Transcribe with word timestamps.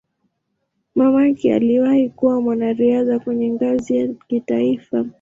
Mamake 0.95 1.53
aliwahi 1.55 2.09
kuwa 2.09 2.41
mwanariadha 2.41 3.19
kwenye 3.19 3.51
ngazi 3.53 3.97
ya 3.97 4.07
kitaifa. 4.27 5.05